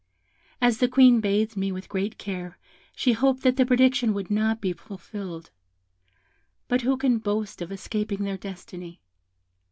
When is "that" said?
3.43-3.55